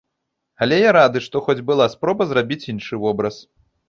Але 0.65 0.77
я 0.83 0.93
рады, 0.97 1.21
што 1.25 1.41
хоць 1.49 1.63
была 1.67 1.87
спроба 1.95 2.27
зрабіць 2.31 2.67
іншы 2.73 2.99
вобраз. 3.05 3.37